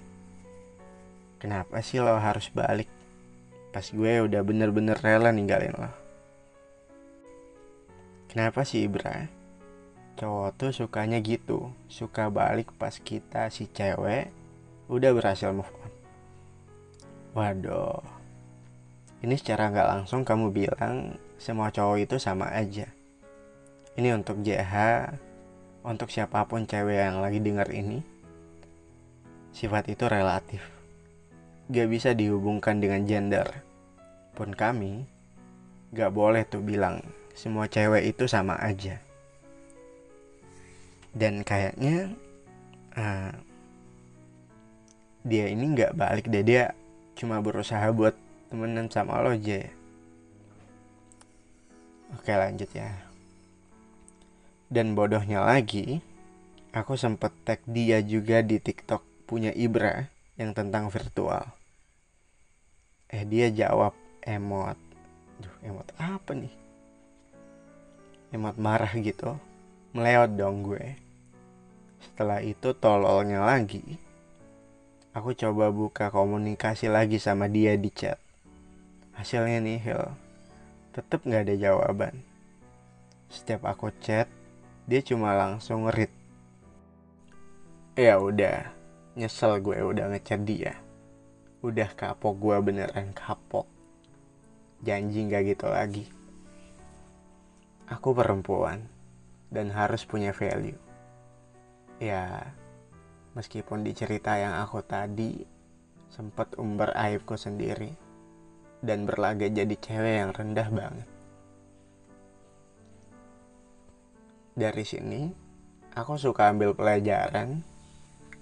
[1.42, 2.93] Kenapa sih lo harus balik?
[3.74, 5.90] Pas gue udah bener-bener rela ninggalin lo.
[8.30, 9.30] Kenapa sih Ibra?
[10.14, 14.30] Cowok tuh sukanya gitu, suka balik pas kita si cewek
[14.86, 15.92] udah berhasil move on.
[17.34, 18.02] Waduh,
[19.26, 22.86] ini secara nggak langsung kamu bilang semua cowok itu sama aja.
[23.94, 24.74] Ini untuk JH,
[25.86, 28.02] untuk siapa pun cewek yang lagi dengar ini.
[29.54, 30.73] Sifat itu relatif.
[31.72, 33.48] Gak bisa dihubungkan dengan gender.
[34.36, 35.08] Pun kami,
[35.96, 37.00] gak boleh tuh bilang
[37.38, 39.00] semua cewek itu sama aja.
[41.14, 42.10] Dan kayaknya
[42.98, 43.32] uh,
[45.24, 46.76] dia ini nggak balik deh dia
[47.16, 48.12] cuma berusaha buat
[48.52, 49.72] temenan sama lo aja
[52.14, 52.94] Oke lanjut ya
[54.70, 56.04] Dan bodohnya lagi
[56.76, 61.46] Aku sempet tag dia juga di tiktok punya Ibra Yang tentang virtual.
[63.14, 63.94] Eh dia jawab
[64.26, 64.78] emot.
[65.38, 66.56] Duh emot apa nih?
[68.34, 69.38] Emot marah gitu.
[69.94, 70.98] Melewat dong gue.
[72.02, 74.02] Setelah itu tololnya lagi.
[75.14, 78.18] Aku coba buka komunikasi lagi sama dia di chat.
[79.14, 80.10] Hasilnya nihil.
[80.98, 82.18] Tetap nggak ada jawaban.
[83.30, 84.26] Setiap aku chat,
[84.90, 86.10] dia cuma langsung read.
[87.94, 88.74] Ya udah,
[89.14, 90.74] nyesel gue udah ngechat dia.
[91.62, 93.70] Udah kapok gue beneran kapok.
[94.82, 96.06] Janji nggak gitu lagi.
[97.88, 98.90] Aku perempuan
[99.54, 100.76] dan harus punya value.
[102.02, 102.52] Ya,
[103.38, 105.46] meskipun di cerita yang aku tadi
[106.10, 107.94] sempat umbar aibku sendiri
[108.82, 111.10] dan berlaga jadi cewek yang rendah banget.
[114.54, 115.22] Dari sini,
[115.98, 117.73] aku suka ambil pelajaran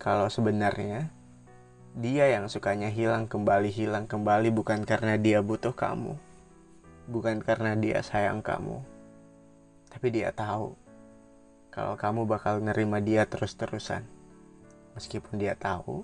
[0.02, 1.14] kalau sebenarnya
[1.94, 6.18] dia yang sukanya hilang kembali hilang kembali bukan karena dia butuh kamu.
[7.06, 8.82] Bukan karena dia sayang kamu.
[9.94, 10.74] Tapi dia tahu
[11.70, 14.02] kalau kamu bakal nerima dia terus-terusan.
[14.98, 16.02] Meskipun dia tahu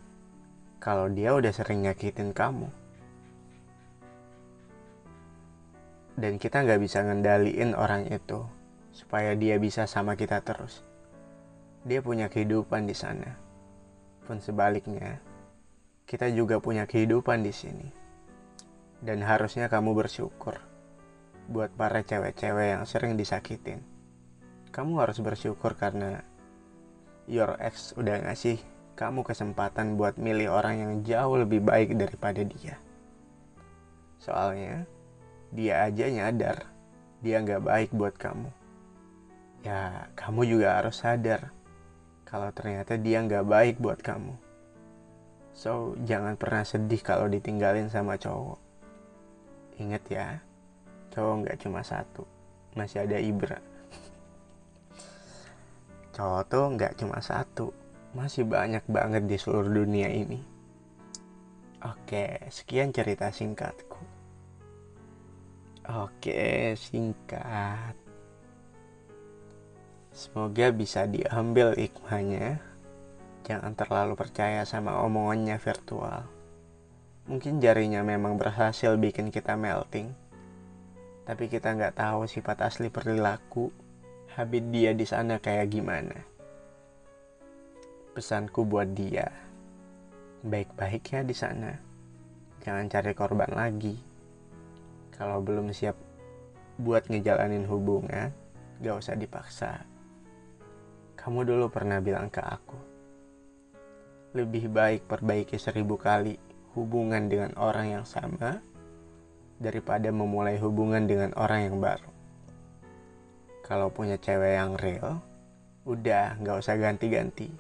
[0.78, 2.70] kalau dia udah sering nyakitin kamu.
[6.18, 8.42] dan kita nggak bisa ngendaliin orang itu
[8.90, 10.82] supaya dia bisa sama kita terus.
[11.86, 13.47] Dia punya kehidupan di sana.
[14.28, 15.24] Pun sebaliknya,
[16.04, 17.88] kita juga punya kehidupan di sini.
[19.00, 20.60] Dan harusnya kamu bersyukur
[21.48, 23.80] buat para cewek-cewek yang sering disakitin.
[24.76, 26.20] Kamu harus bersyukur karena
[27.24, 28.60] your ex udah ngasih
[29.00, 32.76] kamu kesempatan buat milih orang yang jauh lebih baik daripada dia.
[34.20, 34.84] Soalnya,
[35.56, 36.68] dia aja nyadar
[37.22, 38.50] dia nggak baik buat kamu.
[39.66, 41.50] Ya, kamu juga harus sadar
[42.28, 44.36] kalau ternyata dia nggak baik buat kamu.
[45.56, 48.60] So, jangan pernah sedih kalau ditinggalin sama cowok.
[49.80, 50.28] Ingat ya,
[51.16, 52.28] cowok nggak cuma satu,
[52.76, 53.58] masih ada Ibra.
[56.14, 57.74] Cowok tuh nggak cuma satu,
[58.14, 60.58] masih banyak banget di seluruh dunia ini.
[61.86, 64.02] Oke, sekian cerita singkatku.
[65.88, 68.07] Oke, singkat.
[70.18, 72.58] Semoga bisa diambil hikmahnya.
[73.46, 76.26] Jangan terlalu percaya sama omongannya virtual.
[77.30, 80.10] Mungkin jarinya memang berhasil bikin kita melting.
[81.22, 83.70] Tapi kita nggak tahu sifat asli perilaku
[84.34, 86.18] habit dia di sana kayak gimana.
[88.18, 89.30] Pesanku buat dia,
[90.42, 91.78] baik-baiknya di sana.
[92.66, 93.94] Jangan cari korban lagi
[95.14, 95.94] kalau belum siap
[96.82, 98.34] buat ngejalanin hubungan,
[98.82, 99.97] gak usah dipaksa.
[101.28, 102.80] Kamu dulu pernah bilang ke aku,
[104.32, 106.40] lebih baik perbaiki seribu kali
[106.72, 108.64] hubungan dengan orang yang sama
[109.60, 112.08] daripada memulai hubungan dengan orang yang baru.
[113.60, 115.20] Kalau punya cewek yang real,
[115.84, 117.52] udah nggak usah ganti-ganti.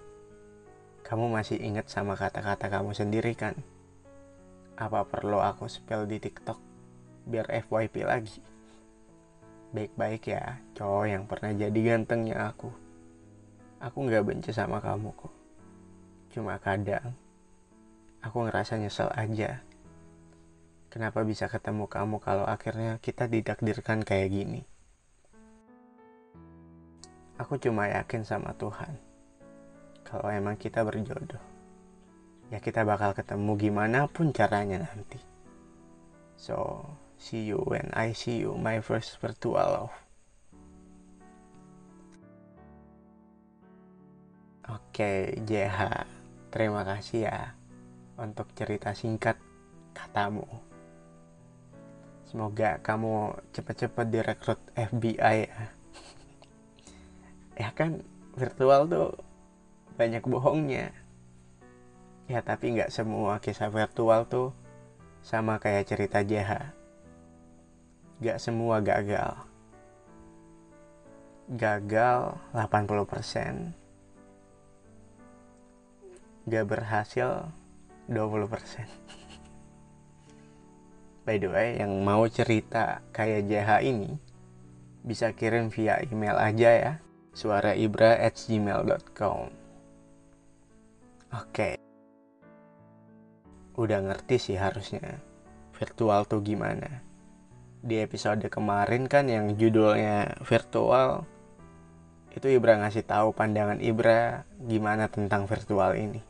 [1.03, 3.59] Kamu masih inget sama kata-kata kamu sendiri kan?
[4.80, 6.55] Apa perlu aku spell di TikTok
[7.28, 8.39] biar FYP lagi?
[9.76, 12.87] Baik-baik ya, cowok yang pernah jadi gantengnya aku.
[13.84, 15.34] Aku nggak benci sama kamu kok.
[16.34, 17.13] Cuma kadang,
[18.21, 19.61] aku ngerasa nyesel aja.
[20.89, 24.61] Kenapa bisa ketemu kamu kalau akhirnya kita didakdirkan kayak gini?
[27.38, 29.07] Aku cuma yakin sama Tuhan
[30.07, 31.43] kalau emang kita berjodoh
[32.47, 35.19] ya kita bakal ketemu gimana pun caranya nanti
[36.39, 36.88] so
[37.19, 39.95] see you when I see you my first virtual love
[44.68, 46.03] Oke, JH,
[46.51, 47.55] terima kasih ya
[48.20, 49.39] untuk cerita singkat
[49.95, 50.43] katamu.
[52.28, 55.63] Semoga kamu cepat-cepat direkrut FBI ya.
[57.55, 58.03] ya kan
[58.36, 59.15] virtual tuh
[59.95, 60.91] banyak bohongnya.
[62.28, 64.51] Ya tapi nggak semua kisah virtual tuh
[65.24, 66.76] sama kayak cerita JH
[68.18, 69.38] nggak semua gagal.
[71.47, 73.87] Gagal 80%
[76.48, 77.52] gak berhasil
[78.08, 78.88] 20%
[81.28, 84.16] by the way yang mau cerita kayak JH ini
[85.04, 87.04] bisa kirim via email aja ya
[87.36, 89.68] suaraibra@gmail.com
[91.36, 91.76] Oke.
[93.76, 95.20] Udah ngerti sih harusnya
[95.76, 97.04] virtual tuh gimana.
[97.84, 101.28] Di episode kemarin kan yang judulnya virtual
[102.32, 106.24] itu Ibra ngasih tahu pandangan Ibra gimana tentang virtual ini.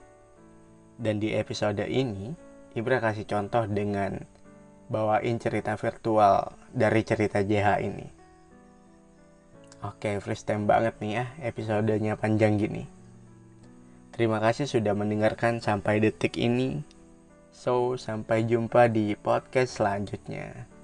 [0.97, 2.33] Dan di episode ini
[2.77, 4.21] Ibra kasih contoh dengan
[4.85, 8.07] bawain cerita virtual dari cerita JH ini.
[9.81, 12.85] Oke, freestyle banget nih ya episodenya panjang gini.
[14.13, 16.81] Terima kasih sudah mendengarkan sampai detik ini.
[17.53, 20.76] So, sampai jumpa di podcast selanjutnya.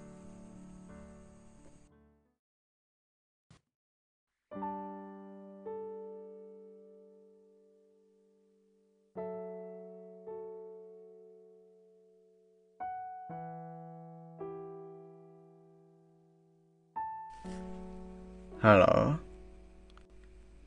[18.64, 19.20] Halo,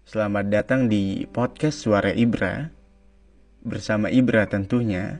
[0.05, 2.68] Selamat datang di podcast Suara Ibra.
[3.64, 5.16] Bersama Ibra tentunya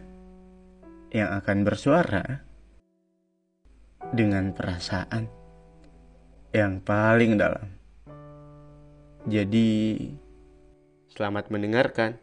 [1.09, 2.45] Yang akan bersuara
[4.13, 5.25] Dengan perasaan
[6.53, 7.65] Yang paling dalam.
[9.25, 9.97] Jadi
[11.17, 12.21] Selamat mendengarkan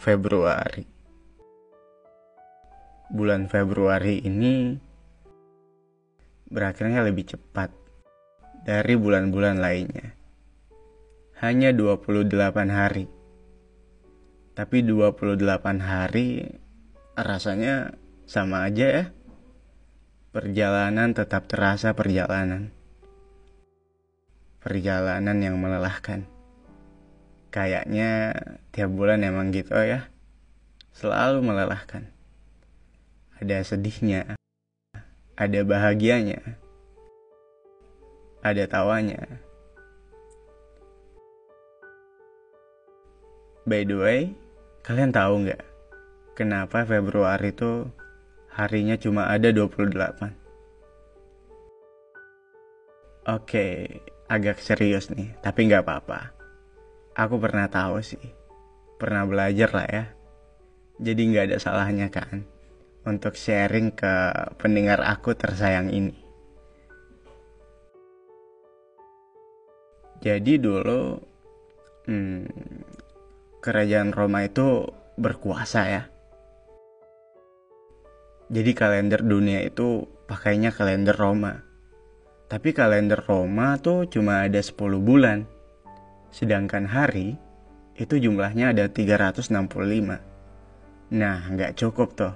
[0.00, 0.88] Februari.
[3.12, 4.72] Bulan Februari ini
[6.48, 7.68] berakhirnya lebih cepat
[8.64, 10.16] dari bulan-bulan lainnya.
[11.44, 12.32] Hanya 28
[12.72, 13.12] hari.
[14.56, 16.48] Tapi 28 hari
[17.12, 17.92] rasanya
[18.24, 19.04] sama aja ya.
[20.32, 22.72] Perjalanan tetap terasa perjalanan.
[24.64, 26.39] Perjalanan yang melelahkan
[27.50, 28.34] kayaknya
[28.70, 30.06] tiap bulan emang gitu ya.
[30.94, 32.06] Selalu melelahkan.
[33.42, 34.40] Ada sedihnya
[35.40, 36.60] ada bahagianya
[38.44, 39.24] ada tawanya.
[43.64, 44.20] By the way
[44.84, 45.64] kalian tahu nggak
[46.36, 47.88] kenapa Februari itu
[48.52, 50.36] harinya cuma ada 28
[53.28, 54.00] Oke,
[54.32, 56.39] agak serius nih, tapi nggak apa-apa
[57.20, 58.24] aku pernah tahu sih.
[58.96, 60.04] Pernah belajar lah ya.
[61.00, 62.44] Jadi nggak ada salahnya kan
[63.04, 64.12] untuk sharing ke
[64.60, 66.16] pendengar aku tersayang ini.
[70.20, 71.16] Jadi dulu
[72.04, 72.44] hmm,
[73.64, 74.84] kerajaan Roma itu
[75.16, 76.02] berkuasa ya.
[78.50, 81.64] Jadi kalender dunia itu pakainya kalender Roma.
[82.50, 85.48] Tapi kalender Roma tuh cuma ada 10 bulan
[86.30, 87.34] Sedangkan hari
[87.98, 89.50] itu jumlahnya ada 365.
[91.10, 92.34] Nah, nggak cukup tuh.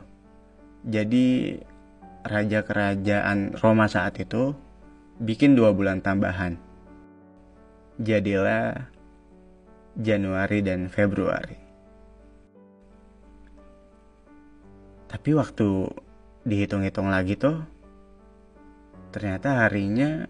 [0.85, 1.57] Jadi
[2.27, 4.53] raja kerajaan Roma saat itu
[5.23, 6.59] bikin dua bulan tambahan.
[8.03, 8.91] Jadilah
[9.95, 11.57] Januari dan Februari.
[15.07, 15.87] Tapi waktu
[16.43, 17.63] dihitung-hitung lagi tuh
[19.15, 20.27] ternyata harinya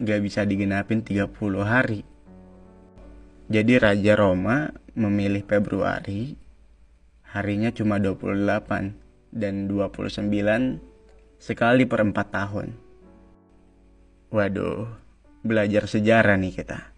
[0.00, 2.00] gak bisa digenapin 30 hari.
[3.46, 6.34] Jadi Raja Roma memilih Februari,
[7.30, 10.82] harinya cuma 28 dan 29
[11.38, 12.68] sekali per 4 tahun.
[14.34, 14.90] Waduh,
[15.46, 16.90] belajar sejarah nih kita.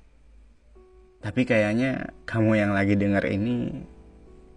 [1.20, 3.84] Tapi kayaknya kamu yang lagi denger ini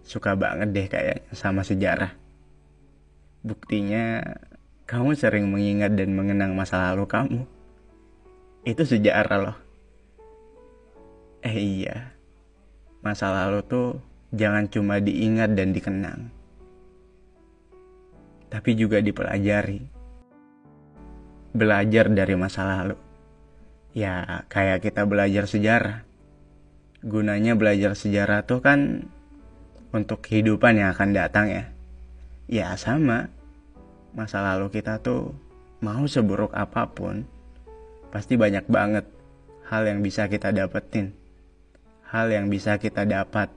[0.00, 2.16] suka banget deh kayaknya sama sejarah.
[3.44, 4.24] Buktinya
[4.88, 7.42] kamu sering mengingat dan mengenang masa lalu kamu.
[8.64, 9.71] Itu sejarah loh.
[11.42, 12.14] Eh iya,
[13.02, 13.98] masa lalu tuh
[14.30, 16.30] jangan cuma diingat dan dikenang.
[18.46, 19.82] Tapi juga dipelajari.
[21.50, 22.94] Belajar dari masa lalu.
[23.90, 26.06] Ya kayak kita belajar sejarah.
[27.02, 29.10] Gunanya belajar sejarah tuh kan
[29.90, 31.64] untuk kehidupan yang akan datang ya.
[32.46, 33.26] Ya sama,
[34.14, 35.34] masa lalu kita tuh
[35.82, 37.26] mau seburuk apa pun,
[38.14, 39.10] pasti banyak banget
[39.66, 41.21] hal yang bisa kita dapetin.
[42.12, 43.48] Hal yang bisa kita dapat,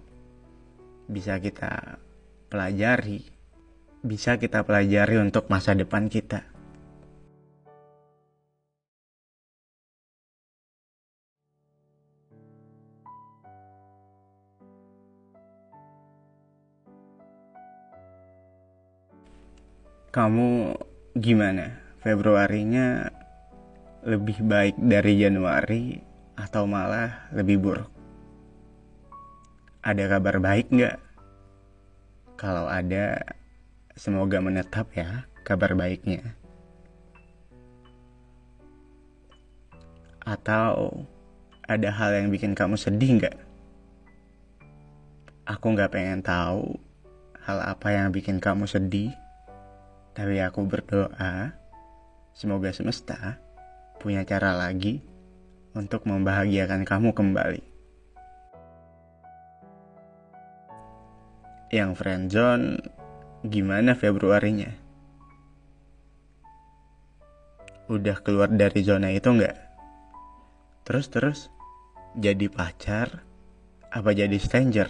[1.11, 1.99] bisa kita
[2.47, 3.19] pelajari,
[3.99, 6.39] bisa kita pelajari untuk masa depan kita.
[20.15, 20.79] Kamu
[21.19, 21.75] gimana?
[21.99, 23.11] Februarinya
[24.07, 25.99] lebih baik dari Januari
[26.39, 27.94] atau malah lebih buruk?
[29.85, 30.97] Ada kabar baik nggak?
[32.41, 33.21] Kalau ada,
[33.93, 36.25] semoga menetap ya kabar baiknya.
[40.25, 41.05] Atau
[41.69, 43.37] ada hal yang bikin kamu sedih nggak?
[45.53, 46.81] Aku nggak pengen tahu
[47.45, 49.13] hal apa yang bikin kamu sedih
[50.17, 51.53] tapi aku berdoa,
[52.33, 53.37] semoga semesta
[54.01, 55.05] punya cara lagi
[55.77, 57.74] untuk membahagiakan kamu kembali.
[61.73, 62.67] Yang friendzone,
[63.45, 64.69] gimana Februarinya?
[67.89, 69.57] Udah keluar dari zona itu nggak?
[70.85, 71.53] Terus-terus,
[72.17, 73.25] jadi pacar,
[73.89, 74.89] apa jadi stranger?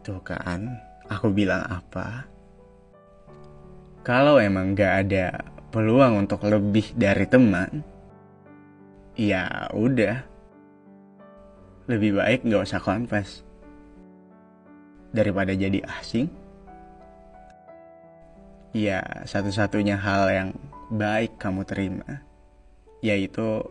[0.00, 2.30] Tuh kan, aku bilang apa?
[4.00, 7.84] kalau emang gak ada peluang untuk lebih dari teman,
[9.14, 10.24] ya udah.
[11.86, 13.44] Lebih baik gak usah confess.
[15.10, 16.30] Daripada jadi asing.
[18.70, 20.48] Ya, satu-satunya hal yang
[20.94, 22.22] baik kamu terima,
[23.02, 23.66] yaitu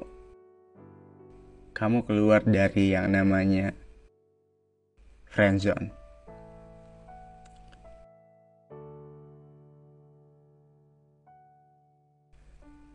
[1.72, 3.72] kamu keluar dari yang namanya
[5.32, 5.96] friendzone.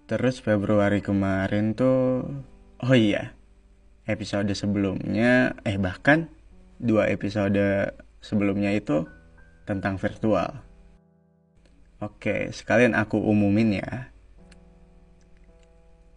[0.05, 2.29] Terus Februari kemarin tuh,
[2.85, 3.33] oh iya,
[4.05, 6.29] episode sebelumnya, eh bahkan
[6.77, 7.89] dua episode
[8.25, 9.05] sebelumnya itu
[9.69, 10.65] tentang virtual.
[12.01, 14.09] Oke, sekalian aku umumin ya.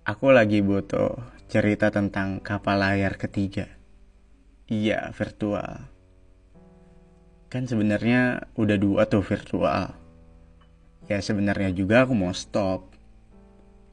[0.08, 1.20] Aku lagi butuh
[1.52, 3.68] cerita tentang kapal layar ketiga.
[4.72, 5.92] Iya, virtual.
[7.52, 9.92] Kan sebenarnya udah dua tuh virtual.
[11.12, 12.92] Ya sebenarnya juga aku mau stop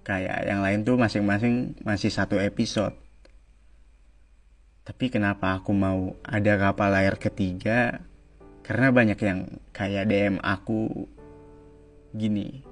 [0.03, 3.04] kayak yang lain tuh masing-masing masih satu episode
[4.85, 8.05] tapi kenapa aku mau ada kapal layar ketiga
[8.65, 9.41] karena banyak yang
[9.73, 11.09] kayak DM aku
[12.13, 12.63] gini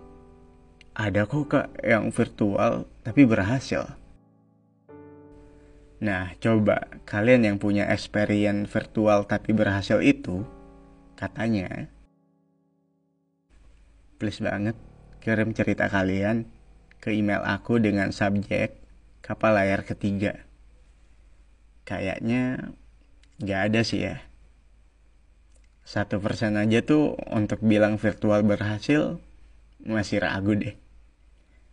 [0.92, 3.96] ada kok kak yang virtual tapi berhasil
[6.02, 10.42] Nah, coba kalian yang punya experience virtual tapi berhasil itu,
[11.14, 11.86] katanya,
[14.18, 14.74] please banget
[15.22, 16.50] kirim cerita kalian
[16.98, 18.82] ke email aku dengan subjek
[19.22, 20.42] kapal layar ketiga.
[21.82, 22.72] Kayaknya
[23.42, 24.22] nggak ada sih ya.
[25.82, 29.18] Satu persen aja tuh untuk bilang virtual berhasil
[29.82, 30.78] masih ragu deh.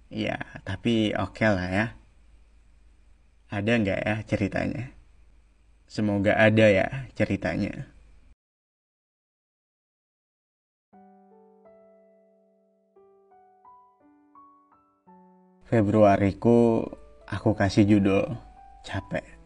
[0.10, 1.86] Ya, tapi oke okay lah ya.
[3.54, 4.84] Ada nggak ya ceritanya?
[5.86, 7.90] Semoga ada ya ceritanya.
[15.70, 16.82] Februariku
[17.30, 18.26] aku kasih judul
[18.82, 19.39] capek.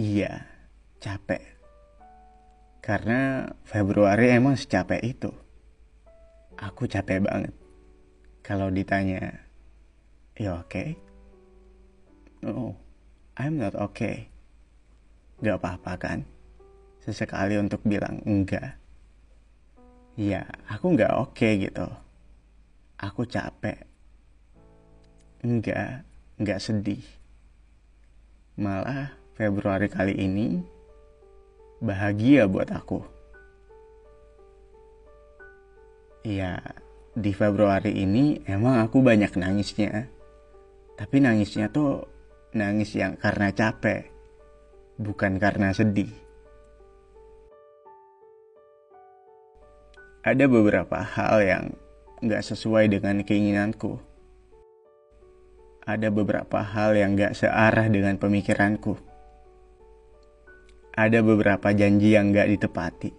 [0.00, 0.48] Iya,
[0.96, 1.44] capek.
[2.80, 5.28] Karena Februari emang secapek itu.
[6.56, 7.52] Aku capek banget.
[8.40, 9.44] Kalau ditanya,
[10.40, 10.72] ya oke?
[10.72, 10.96] Okay?
[12.40, 12.72] No,
[13.36, 14.32] I'm not okay.
[15.44, 16.24] Gak apa-apa kan?
[17.04, 18.80] Sesekali untuk bilang enggak.
[20.16, 21.88] ya aku nggak oke okay gitu.
[22.96, 23.84] Aku capek.
[25.44, 26.08] Enggak,
[26.40, 27.04] nggak sedih.
[28.56, 30.60] Malah Februari kali ini
[31.80, 33.00] bahagia buat aku.
[36.20, 36.60] Iya,
[37.16, 40.06] di Februari ini emang aku banyak nangisnya.
[41.00, 42.04] Tapi nangisnya tuh
[42.52, 44.12] nangis yang karena capek,
[45.00, 46.12] bukan karena sedih.
[50.20, 51.64] Ada beberapa hal yang
[52.20, 53.96] gak sesuai dengan keinginanku.
[55.88, 59.09] Ada beberapa hal yang gak searah dengan pemikiranku.
[60.90, 63.10] Ada beberapa janji yang gak ditepati.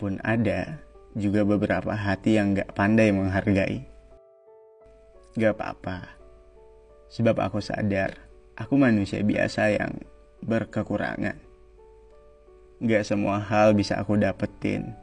[0.00, 0.80] Pun ada
[1.12, 3.84] juga beberapa hati yang gak pandai menghargai.
[5.36, 6.16] Gak apa-apa.
[7.12, 8.16] Sebab aku sadar,
[8.56, 9.92] aku manusia biasa yang
[10.40, 11.36] berkekurangan.
[12.82, 14.96] Gak semua hal bisa aku dapetin.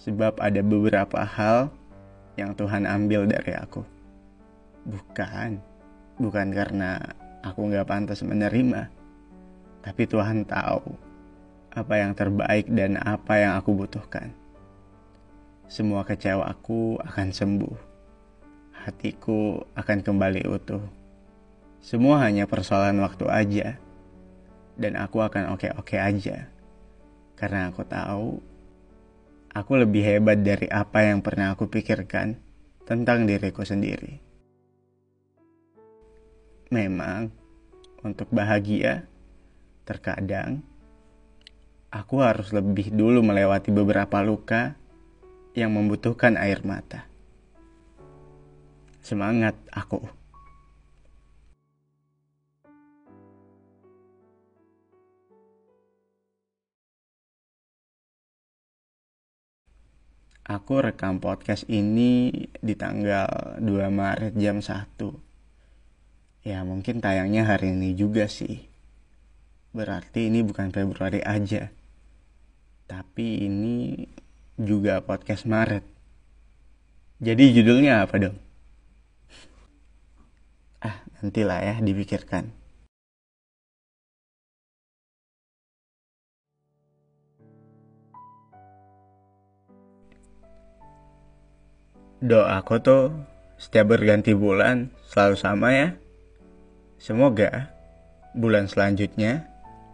[0.00, 1.68] Sebab ada beberapa hal
[2.40, 3.84] yang Tuhan ambil dari aku.
[4.88, 5.60] Bukan,
[6.16, 6.98] bukan karena
[7.44, 9.01] aku gak pantas menerima.
[9.82, 10.94] Tapi Tuhan tahu
[11.74, 14.30] apa yang terbaik dan apa yang aku butuhkan.
[15.66, 17.76] Semua kecewa aku akan sembuh.
[18.82, 20.82] Hatiku akan kembali utuh.
[21.82, 23.68] Semua hanya persoalan waktu aja.
[24.78, 26.52] Dan aku akan oke-oke aja
[27.42, 28.38] karena aku tahu
[29.50, 32.38] aku lebih hebat dari apa yang pernah aku pikirkan
[32.86, 34.22] tentang diriku sendiri.
[36.70, 37.34] Memang,
[38.06, 39.10] untuk bahagia,
[39.82, 40.62] terkadang
[41.92, 44.74] aku harus lebih dulu melewati beberapa luka
[45.52, 47.04] yang membutuhkan air mata.
[49.04, 50.00] Semangat aku!
[60.42, 63.62] Aku rekam podcast ini di tanggal 2
[63.94, 64.98] Maret jam 1.
[66.42, 68.71] Ya mungkin tayangnya hari ini juga sih.
[69.72, 71.72] Berarti ini bukan Februari aja.
[72.84, 74.04] Tapi ini
[74.60, 75.80] juga podcast Maret.
[77.24, 78.36] Jadi judulnya apa dong?
[80.84, 82.52] Ah, nantilah ya dipikirkan.
[92.20, 93.04] Doaku tuh
[93.56, 95.88] setiap berganti bulan selalu sama ya.
[97.00, 97.72] Semoga
[98.36, 99.51] bulan selanjutnya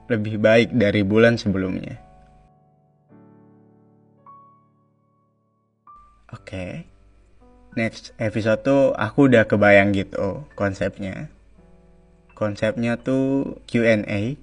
[0.08, 2.00] lebih baik dari bulan sebelumnya.
[6.32, 6.44] Oke.
[6.44, 6.72] Okay.
[7.76, 11.30] Next episode tuh aku udah kebayang gitu konsepnya.
[12.34, 14.34] Konsepnya tuh Q&A.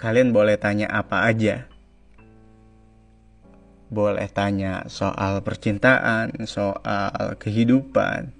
[0.00, 1.70] Kalian boleh tanya apa aja
[3.92, 8.32] boleh tanya soal percintaan, soal kehidupan,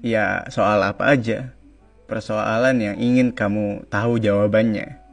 [0.00, 1.52] ya soal apa aja.
[2.08, 5.05] Persoalan yang ingin kamu tahu jawabannya.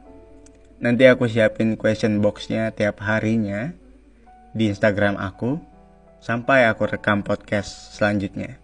[0.84, 3.72] Nanti aku siapin question boxnya tiap harinya
[4.52, 5.56] di Instagram aku
[6.20, 8.60] sampai aku rekam podcast selanjutnya.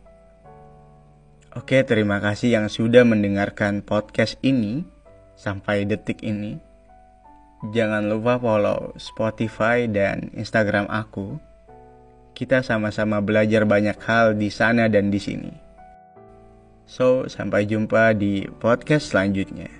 [1.56, 4.84] Oke, terima kasih yang sudah mendengarkan podcast ini
[5.32, 6.60] sampai detik ini.
[7.72, 11.40] Jangan lupa follow Spotify dan Instagram aku.
[12.36, 15.52] Kita sama-sama belajar banyak hal di sana dan di sini.
[16.84, 19.79] So, sampai jumpa di podcast selanjutnya.